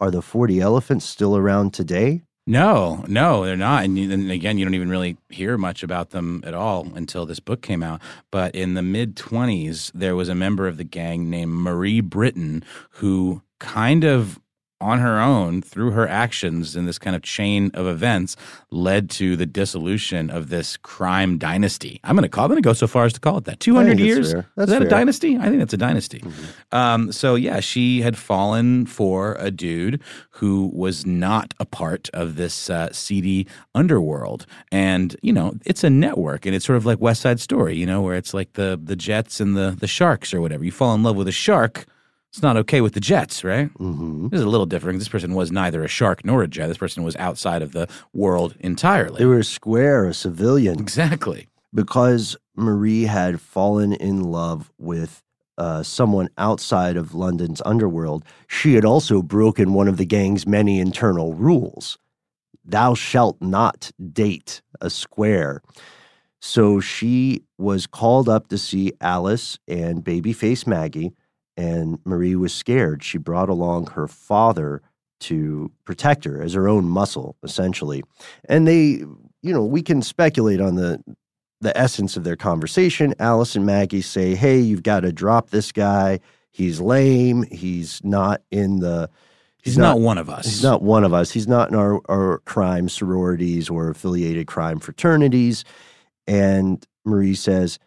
[0.00, 2.22] Are the 40 elephants still around today?
[2.46, 3.84] No, no, they're not.
[3.84, 7.40] And, and again, you don't even really hear much about them at all until this
[7.40, 8.00] book came out.
[8.30, 12.64] But in the mid 20s, there was a member of the gang named Marie Britton
[12.92, 14.40] who kind of
[14.80, 18.36] on her own, through her actions in this kind of chain of events,
[18.70, 22.00] led to the dissolution of this crime dynasty.
[22.04, 22.44] I'm going to call.
[22.44, 23.60] I'm going to go so far as to call it that.
[23.60, 24.32] 200 that's years.
[24.32, 24.40] fair.
[24.40, 25.36] Is That's that a dynasty?
[25.36, 26.22] I think that's a dynasty.
[26.72, 32.36] Um, so yeah, she had fallen for a dude who was not a part of
[32.36, 37.00] this uh, seedy underworld, and you know it's a network, and it's sort of like
[37.00, 40.32] West Side Story, you know, where it's like the the Jets and the the Sharks
[40.32, 40.64] or whatever.
[40.64, 41.86] You fall in love with a shark.
[42.30, 43.72] It's not okay with the Jets, right?
[43.74, 44.28] Mm-hmm.
[44.28, 44.98] This is a little different.
[44.98, 46.66] This person was neither a shark nor a jet.
[46.66, 49.18] This person was outside of the world entirely.
[49.18, 51.48] They were a square, a civilian, exactly.
[51.72, 55.22] because Marie had fallen in love with
[55.56, 58.24] uh, someone outside of London's underworld.
[58.46, 61.98] She had also broken one of the gang's many internal rules.
[62.64, 65.62] Thou shalt not date a square.
[66.40, 71.12] So she was called up to see Alice and babyface Maggie,
[71.58, 73.02] and Marie was scared.
[73.02, 74.80] She brought along her father
[75.20, 78.04] to protect her as her own muscle, essentially.
[78.48, 79.02] And they,
[79.42, 81.02] you know, we can speculate on the
[81.60, 83.12] the essence of their conversation.
[83.18, 86.20] Alice and Maggie say, "Hey, you've got to drop this guy.
[86.52, 87.42] He's lame.
[87.50, 89.10] He's not in the.
[89.60, 90.46] He's, not, one of us.
[90.46, 91.32] He's not one of us.
[91.32, 95.64] He's not in our, our crime sororities or affiliated crime fraternities."
[96.28, 97.78] And Marie says,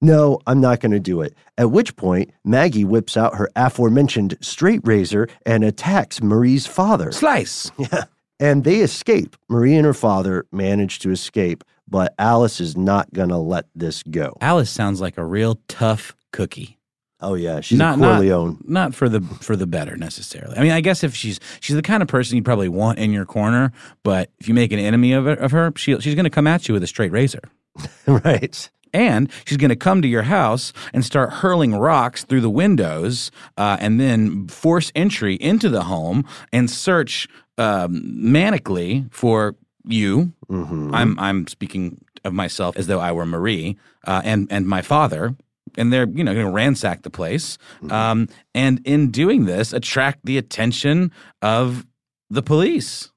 [0.00, 1.34] No, I'm not going to do it.
[1.58, 7.12] At which point, Maggie whips out her aforementioned straight razor and attacks Marie's father.
[7.12, 7.70] Slice.
[7.78, 8.04] Yeah.
[8.38, 9.36] And they escape.
[9.50, 14.02] Marie and her father manage to escape, but Alice is not going to let this
[14.02, 14.34] go.
[14.40, 16.78] Alice sounds like a real tough cookie.
[17.20, 18.56] Oh yeah, she's not a not Corleone.
[18.66, 20.56] not for the for the better necessarily.
[20.56, 23.12] I mean, I guess if she's she's the kind of person you probably want in
[23.12, 23.72] your corner,
[24.02, 26.46] but if you make an enemy of, it, of her, she, she's going to come
[26.46, 27.42] at you with a straight razor.
[28.06, 28.70] right.
[28.92, 33.30] And she's going to come to your house and start hurling rocks through the windows
[33.56, 37.28] uh, and then force entry into the home and search
[37.58, 40.32] um, manically for you.
[40.50, 40.94] Mm-hmm.
[40.94, 43.76] I'm, I'm speaking of myself as though I were Marie
[44.06, 45.34] uh, and, and my father.
[45.78, 47.56] And they're, you know, going to ransack the place.
[47.90, 51.12] Um, and in doing this, attract the attention
[51.42, 51.86] of
[52.28, 53.12] the police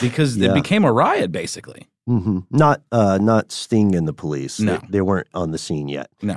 [0.00, 0.50] because Yeah.
[0.50, 1.87] it became a riot, basically.
[2.08, 4.58] Hmm Not uh, not Sting and the police.
[4.58, 4.78] No.
[4.78, 6.10] They, they weren't on the scene yet.
[6.22, 6.36] No.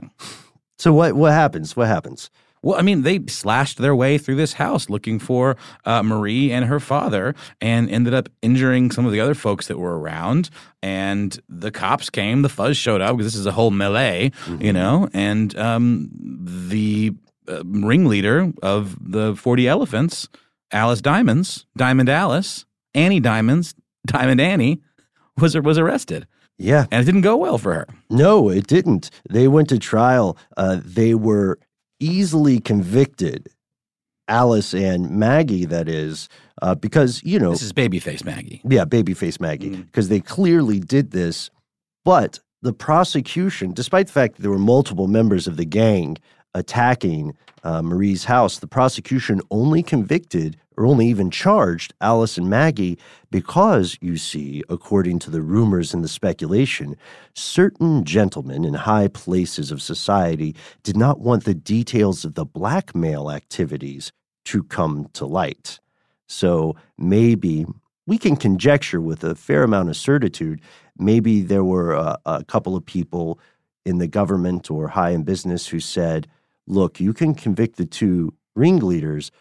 [0.77, 1.75] So what what happens?
[1.75, 2.29] What happens?
[2.63, 6.65] Well, I mean, they slashed their way through this house looking for uh, Marie and
[6.65, 10.51] her father and ended up injuring some of the other folks that were around.
[10.83, 14.73] And the cops came, the fuzz showed up because this is a whole melee, you
[14.73, 17.13] know, and um, the
[17.47, 20.29] uh, ringleader of the 40 elephants,
[20.71, 23.73] Alice Diamonds, Diamond Alice, Annie Diamonds,
[24.05, 24.81] Diamond Annie,
[25.39, 26.27] was, was arrested.
[26.57, 26.85] Yeah.
[26.91, 27.87] And it didn't go well for her.
[28.09, 29.09] No, it didn't.
[29.29, 30.37] They went to trial.
[30.57, 31.59] Uh, they were
[31.99, 33.49] easily convicted.
[34.27, 36.29] Alice and Maggie, that is,
[36.61, 38.61] uh, because you know This is babyface Maggie.
[38.63, 41.49] Yeah, babyface Maggie, because they clearly did this.
[42.05, 46.17] But the prosecution, despite the fact that there were multiple members of the gang
[46.53, 52.97] attacking uh, Marie's house, the prosecution only convicted or only even charged Alice and Maggie
[53.29, 56.97] because, you see, according to the rumors and the speculation,
[57.35, 63.29] certain gentlemen in high places of society did not want the details of the blackmail
[63.29, 64.11] activities
[64.45, 65.79] to come to light.
[66.27, 67.67] So maybe
[68.07, 70.61] we can conjecture with a fair amount of certitude.
[70.97, 73.39] Maybe there were a, a couple of people
[73.85, 76.27] in the government or high in business who said,
[76.65, 79.31] look, you can convict the two ringleaders,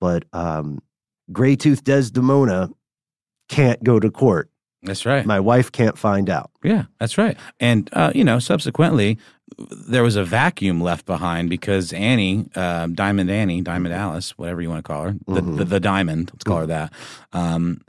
[0.00, 0.80] but um,
[1.32, 2.70] Gray Tooth Desdemona
[3.48, 4.50] can't go to court.
[4.82, 5.24] That's right.
[5.24, 6.50] My wife can't find out.
[6.62, 7.38] Yeah, that's right.
[7.58, 9.18] And uh, you know, subsequently,
[9.58, 14.68] there was a vacuum left behind because Annie, uh, Diamond Annie, Diamond Alice, whatever you
[14.68, 16.92] want to call her, the, the, the Diamond, let's call her that,
[17.32, 17.80] um,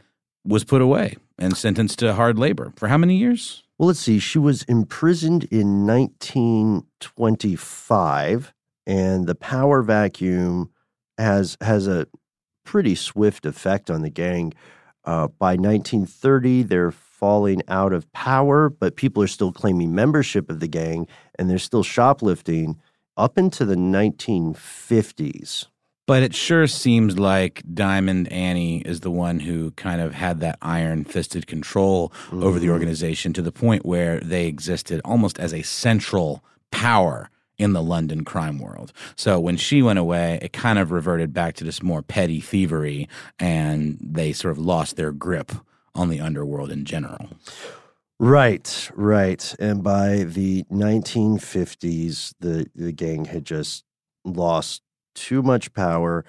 [0.46, 3.64] was put away and sentenced to hard labor for how many years?
[3.78, 4.20] Well, let's see.
[4.20, 8.54] She was imprisoned in 1925,
[8.88, 10.72] and the power vacuum
[11.18, 12.08] has has a
[12.64, 14.54] pretty swift effect on the gang.
[15.04, 20.60] Uh, by 1930, they're falling out of power, but people are still claiming membership of
[20.60, 21.08] the gang,
[21.38, 22.80] and they're still shoplifting
[23.16, 25.68] up into the 1950s.
[26.08, 30.60] But it sure seems like Diamond Annie is the one who kind of had that
[30.62, 35.64] iron fisted control over the organization to the point where they existed almost as a
[35.64, 38.92] central power in the London crime world.
[39.16, 43.08] So when she went away, it kind of reverted back to this more petty thievery
[43.40, 45.52] and they sort of lost their grip
[45.94, 47.30] on the underworld in general.
[48.20, 49.56] Right, right.
[49.60, 53.84] And by the 1950s, the, the gang had just
[54.24, 54.82] lost
[55.14, 56.24] too much power.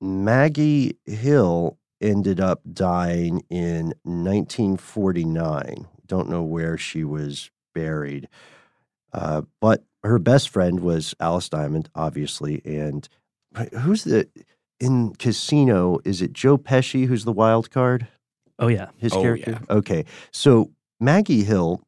[0.00, 5.86] Maggie Hill ended up dying in 1949.
[6.06, 8.28] Don't know where she was buried.
[9.12, 12.60] Uh, but her best friend was Alice Diamond, obviously.
[12.64, 13.08] And
[13.80, 14.28] who's the
[14.80, 15.98] in Casino?
[16.04, 18.06] Is it Joe Pesci who's the wild card?
[18.58, 18.90] Oh yeah.
[18.98, 19.58] his Oh, character?
[19.70, 20.04] Okay.
[20.30, 21.82] So Maggie Hill,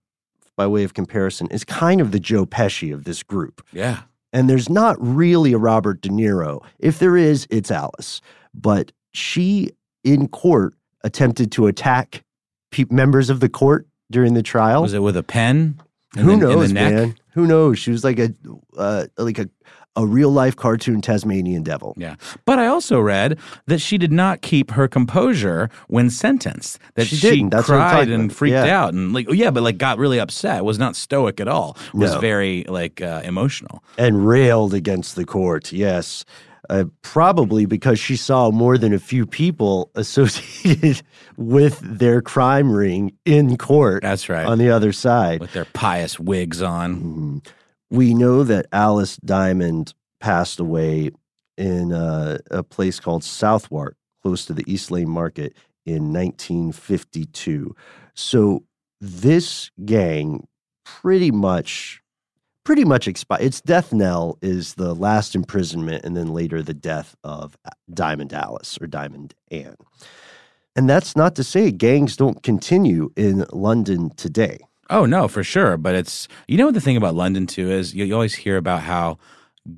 [0.56, 3.64] by way of comparison, is kind of the Joe Pesci of this group.
[3.72, 4.02] Yeah.
[4.32, 6.62] And there's not really a Robert De Niro.
[6.78, 8.20] If there is, it's Alice.
[8.52, 9.70] But she,
[10.04, 12.22] in court, attempted to attack
[12.70, 14.82] pe- members of the court during the trial.
[14.82, 15.80] Was it with a pen?
[16.14, 17.14] In Who the- in knows, man?
[17.34, 17.78] Who knows?
[17.78, 18.30] She was like a
[18.76, 19.48] uh, like a
[19.98, 21.94] a real life cartoon Tasmanian devil.
[21.96, 22.16] Yeah.
[22.44, 26.78] But I also read that she did not keep her composure when sentenced.
[26.96, 27.48] That She she, didn't.
[27.50, 28.36] That's what cried and about.
[28.36, 28.78] freaked Yeah.
[28.84, 30.66] out and like, oh yeah, but like got really upset.
[30.66, 31.78] Was not stoic at all.
[31.94, 32.20] Was No.
[32.20, 33.82] very like uh, emotional.
[33.96, 35.72] and railed against the court.
[35.72, 36.26] Yes.
[36.68, 41.02] Uh, probably because she saw more than a few people associated
[41.36, 44.46] with their crime ring in court That's right.
[44.46, 45.40] on the other side.
[45.40, 46.96] With their pious wigs on.
[46.96, 47.46] Mhm.
[47.90, 51.10] We know that Alice Diamond passed away
[51.56, 55.54] in uh, a place called Southwark, close to the East Lane Market,
[55.84, 57.74] in 1952.
[58.14, 58.64] So
[59.00, 60.46] this gang
[60.84, 62.02] pretty much
[62.66, 63.42] pretty much expired.
[63.42, 67.56] Its death knell is the last imprisonment and then later the death of
[67.94, 69.76] Diamond Alice or Diamond Anne.
[70.74, 74.58] And that's not to say gangs don't continue in London today.
[74.90, 75.76] Oh no, for sure.
[75.76, 78.56] But it's you know what the thing about London too is you, you always hear
[78.56, 79.18] about how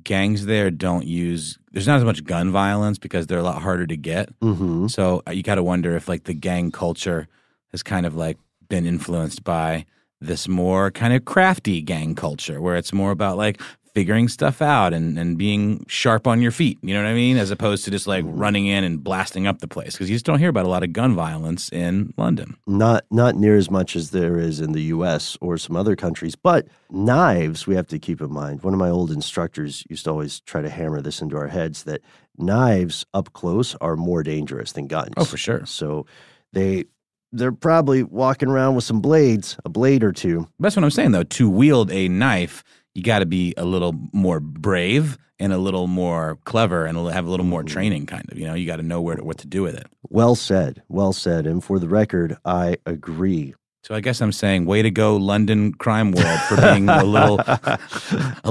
[0.03, 1.59] gangs there don't use.
[1.71, 4.37] There's not as much gun violence because they're a lot harder to get.
[4.39, 4.87] Mm-hmm.
[4.87, 7.27] So uh, you got to wonder if like the gang culture
[7.71, 9.85] has kind of like been influenced by
[10.21, 13.61] this more kind of crafty gang culture where it's more about like
[13.93, 16.77] figuring stuff out and, and being sharp on your feet.
[16.81, 17.37] You know what I mean?
[17.37, 18.37] As opposed to just like mm-hmm.
[18.37, 20.83] running in and blasting up the place because you just don't hear about a lot
[20.83, 22.55] of gun violence in London.
[22.67, 25.37] Not not near as much as there is in the U.S.
[25.41, 28.63] or some other countries, but knives we have to keep in mind.
[28.63, 31.83] One of my old instructors used to always try to hammer this into our heads
[31.83, 32.01] that
[32.37, 35.13] knives up close are more dangerous than guns.
[35.17, 35.65] Oh, for sure.
[35.65, 36.05] So
[36.53, 36.85] they
[37.31, 40.47] they're probably walking around with some blades, a blade or two.
[40.59, 41.23] That's what I'm saying though.
[41.23, 42.63] To wield a knife,
[42.95, 47.25] you got to be a little more brave and a little more clever and have
[47.25, 48.05] a little more training.
[48.05, 49.87] Kind of, you know, you got to know where to, what to do with it.
[50.09, 51.47] Well said, well said.
[51.47, 53.53] And for the record, I agree.
[53.83, 57.39] So I guess I'm saying, way to go, London crime world, for being a little,
[57.39, 57.79] a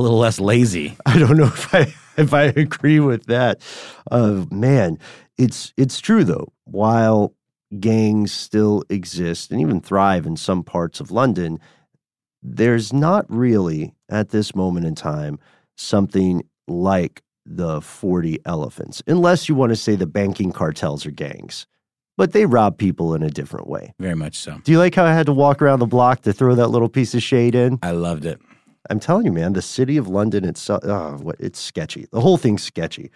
[0.01, 0.97] little less lazy.
[1.05, 3.61] I don't know if I if I agree with that.
[4.11, 4.99] Uh, man,
[5.37, 6.53] it's it's true though.
[6.65, 7.35] While
[7.79, 11.59] gangs still exist and even thrive in some parts of London,
[12.43, 15.39] there's not really at this moment in time
[15.77, 21.67] something like the 40 elephants, unless you want to say the banking cartels are gangs.
[22.17, 23.95] But they rob people in a different way.
[24.01, 24.61] Very much so.
[24.65, 26.89] Do you like how I had to walk around the block to throw that little
[26.89, 27.79] piece of shade in?
[27.81, 28.41] I loved it.
[28.91, 32.07] I'm telling you, man, the city of London itself, uh, oh, what, it's sketchy.
[32.11, 33.11] The whole thing's sketchy.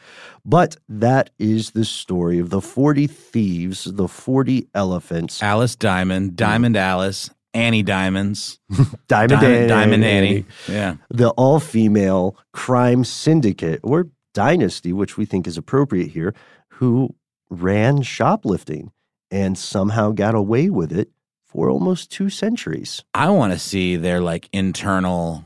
[0.44, 6.36] But that is the story of the 40 thieves, the 40 elephants, Alice Diamond, mm.
[6.36, 8.58] Diamond Alice, Annie Diamonds,
[9.08, 10.44] Diamond, Diamond, Annie, Diamond Annie.
[10.68, 10.96] Yeah.
[11.10, 16.34] the all female crime syndicate or dynasty, which we think is appropriate here,
[16.68, 17.14] who
[17.50, 18.92] ran shoplifting
[19.30, 21.10] and somehow got away with it
[21.44, 23.04] for almost two centuries.
[23.12, 25.44] I want to see their like internal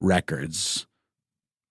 [0.00, 0.86] records,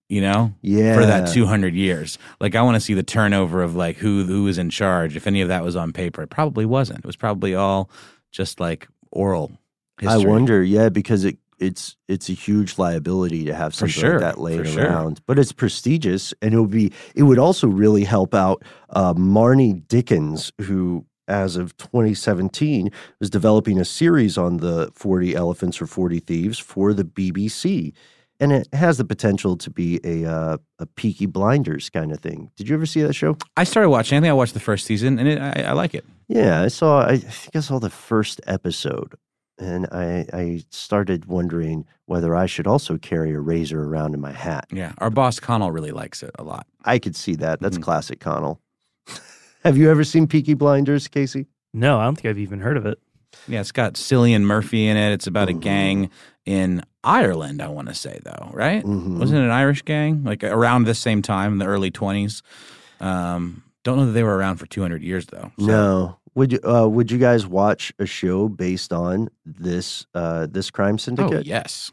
[0.08, 0.96] you know, Yeah.
[0.96, 2.18] for that 200 years.
[2.40, 5.16] Like, I want to see the turnover of like who who was in charge.
[5.16, 7.00] If any of that was on paper, it probably wasn't.
[7.00, 7.90] It was probably all
[8.32, 9.52] just like oral.
[10.00, 10.24] History.
[10.24, 14.22] I wonder, yeah, because it it's it's a huge liability to have something sure, like
[14.22, 14.86] that laying sure.
[14.86, 15.20] around.
[15.26, 19.86] But it's prestigious, and it would be it would also really help out uh, Marnie
[19.90, 26.20] Dickens, who, as of 2017, was developing a series on the 40 elephants or 40
[26.22, 27.92] thieves for the BBC.
[28.42, 32.52] And it has the potential to be a uh, a Peaky Blinders kind of thing.
[32.56, 33.38] Did you ever see that show?
[33.58, 34.18] I started watching.
[34.18, 36.06] I think I watched the first season, and it, I, I like it.
[36.30, 37.06] Yeah, I saw.
[37.06, 39.16] I think I saw the first episode,
[39.58, 44.32] and I I started wondering whether I should also carry a razor around in my
[44.32, 44.68] hat.
[44.72, 46.66] Yeah, our boss Connell really likes it a lot.
[46.86, 47.60] I could see that.
[47.60, 47.84] That's Mhm.
[47.84, 48.62] classic Connell.
[49.66, 51.48] Have you ever seen Peaky Blinders, Casey?
[51.74, 53.00] No, I don't think I've even heard of it.
[53.50, 55.12] Yeah, it's got Cillian Murphy in it.
[55.12, 55.56] It's about Mhm.
[55.58, 56.10] a gang
[56.46, 57.62] in Ireland.
[57.62, 58.84] I want to say though, right?
[58.84, 59.20] Mhm.
[59.20, 62.42] Wasn't it an Irish gang like around this same time in the early twenties?
[63.00, 65.52] Um, don't know that they were around for two hundred years though.
[65.60, 66.16] So- No.
[66.36, 70.96] Would you uh, Would you guys watch a show based on this uh, this crime
[70.96, 71.46] Oh syndicate?
[71.46, 71.92] yes.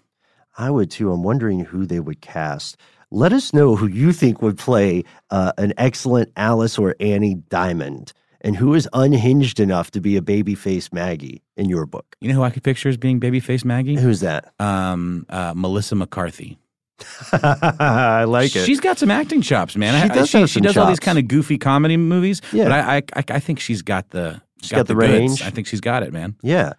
[0.59, 1.11] I would too.
[1.13, 2.77] I'm wondering who they would cast.
[3.11, 8.13] Let us know who you think would play uh, an excellent Alice or Annie Diamond,
[8.47, 12.15] and who is unhinged enough to be a babyface Maggie in your book.
[12.21, 13.97] You know who I could picture as being babyface Maggie?
[13.97, 14.55] Who's that?
[14.61, 16.57] Um, uh, Melissa McCarthy.
[17.33, 18.65] I like it.
[18.65, 19.95] She's got some acting chops, man.
[19.95, 22.41] She I- I- does she, she does all these kind of goofy comedy movies.
[22.53, 22.65] Yeah.
[22.65, 25.13] But I, I, I, think she's got the She's got the goods.
[25.13, 25.43] range.
[25.43, 26.37] I think she's got it, man.
[26.41, 26.75] Yeah,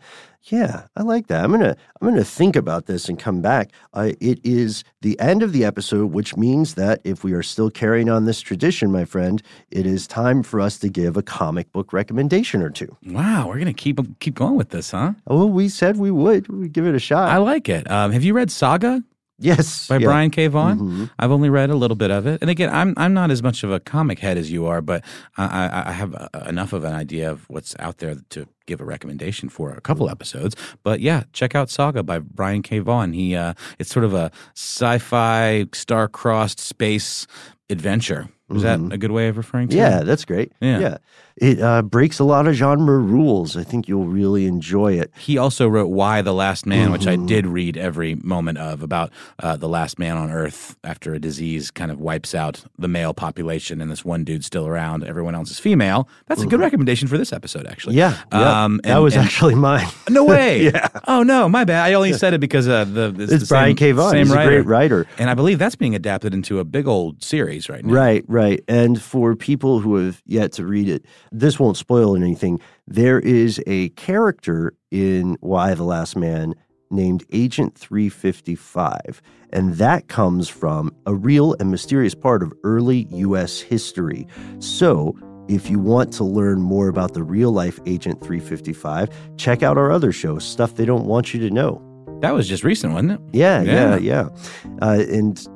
[0.52, 1.44] yeah, I like that.
[1.44, 3.72] I'm gonna I'm gonna think about this and come back.
[3.94, 7.70] Uh, it is the end of the episode, which means that if we are still
[7.70, 9.42] carrying on this tradition, my friend,
[9.72, 12.96] it is time for us to give a comic book recommendation or two.
[13.06, 15.14] Wow, we're gonna keep keep going with this, huh?
[15.28, 16.48] Oh, we said we would.
[16.48, 17.30] We'd give it a shot.
[17.30, 17.90] I like it.
[17.90, 19.04] Um, have you read Saga
[19.40, 20.06] yes, by yeah.
[20.08, 20.48] Brian K.
[20.48, 20.80] Vaughan?
[20.80, 21.10] Mhm.
[21.20, 23.64] I've only read a little bit of it, and again, I'm I'm not as much
[23.64, 25.04] of a comic head as you are, but
[25.38, 28.82] I, I, I have uh, enough of an idea of what's out there to give
[28.82, 30.56] a recommendation for a couple episodes.
[30.84, 32.80] But yeah, check out Saga by Brian K.
[32.80, 33.14] Vaughan.
[33.14, 37.28] He uh, it's sort of a sci-fi star-crossed space
[37.70, 38.30] adventure.
[38.50, 39.92] Is that a good way of referring to Mm-hmm.
[39.92, 40.06] Yeah, it?
[40.06, 40.54] that's great.
[40.62, 40.80] Yeah.
[40.80, 40.98] yeah.
[41.38, 43.56] It uh, breaks a lot of genre rules.
[43.56, 45.12] I think you'll really enjoy it.
[45.18, 47.28] He also wrote Y the Last Man, which I Mhm.
[47.28, 51.70] did read every moment of about uh, the last man on Earth after a disease
[51.70, 55.04] kind of wipes out the male population and this one dude's still around.
[55.04, 56.10] Everyone else is female.
[56.26, 57.98] That's a good recommendation for this episode, actually.
[57.98, 58.30] Mm-hmm.
[58.34, 58.64] Yeah, yeah.
[58.64, 59.88] Um, that was and- actually mine.
[60.10, 60.72] No way.
[60.74, 60.88] Yeah.
[61.08, 61.86] Oh, no, my bad.
[61.86, 63.92] I only said it because uh, the, it's, It's the Brian same, K.
[63.92, 64.12] Vaughan.
[64.12, 64.50] Same He's writer.
[64.50, 65.08] a great writer.
[65.20, 67.94] And I believe that's being adapted into a big old series right now.
[67.94, 68.64] Right, right.
[68.68, 72.60] And for people who have yet to read it, this won't spoil anything.
[72.88, 76.56] There is a character in Y the Last Man
[76.90, 79.22] named Agent 355,
[79.52, 83.60] and that comes from a real and mysterious part of early U.S.
[83.60, 84.28] history.
[84.60, 85.18] So,
[85.48, 89.92] if you want to learn more about the real life Agent 355, check out our
[89.92, 91.82] other show, Stuff They Don't Want You to Know.
[92.22, 93.22] That was just recent, wasn't it?
[93.32, 94.30] Yeah, yeah, yeah.
[94.30, 94.78] yeah.
[94.82, 95.48] Uh, and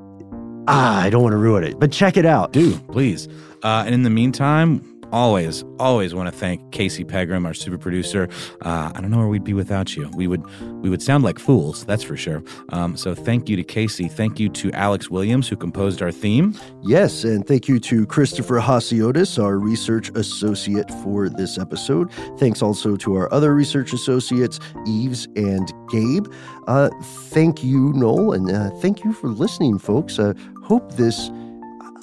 [0.68, 2.54] ah, I don't want to ruin it, but check it out.
[2.54, 3.28] Do, please.
[3.64, 8.28] Uh, and in the meantime, always, always want to thank Casey Pegram, our super producer.
[8.62, 10.10] Uh, I don't know where we'd be without you.
[10.16, 10.44] We would
[10.82, 12.44] we would sound like fools, that's for sure.
[12.70, 14.08] Um, so thank you to Casey.
[14.08, 16.58] Thank you to Alex Williams, who composed our theme.
[16.82, 22.12] Yes, and thank you to Christopher Hasiotis, our research associate for this episode.
[22.38, 26.28] Thanks also to our other research associates, Eves and Gabe.
[26.68, 26.90] Uh,
[27.30, 30.20] thank you, Noel, and uh, thank you for listening, folks.
[30.20, 30.34] Uh,
[30.64, 31.30] hope this.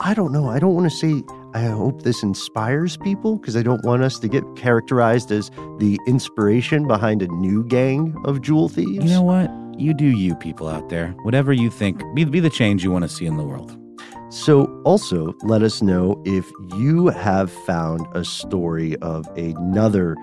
[0.01, 0.49] I don't know.
[0.49, 1.23] I don't want to say
[1.59, 5.99] I hope this inspires people because I don't want us to get characterized as the
[6.07, 9.05] inspiration behind a new gang of jewel thieves.
[9.05, 9.51] You know what?
[9.77, 11.09] You do you, people out there.
[11.25, 13.77] Whatever you think, be, be the change you want to see in the world.
[14.31, 20.15] So, also let us know if you have found a story of another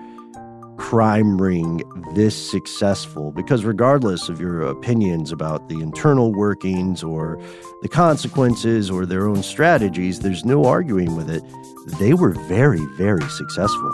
[0.76, 1.82] crime ring
[2.14, 7.40] this successful because regardless of your opinions about the internal workings or
[7.82, 11.42] the consequences or their own strategies there's no arguing with it
[11.98, 13.90] they were very very successful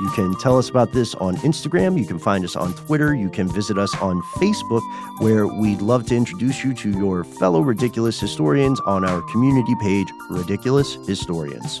[0.00, 1.96] you can tell us about this on Instagram.
[1.96, 3.14] You can find us on Twitter.
[3.14, 4.82] You can visit us on Facebook,
[5.20, 10.08] where we'd love to introduce you to your fellow ridiculous historians on our community page,
[10.30, 11.80] Ridiculous Historians.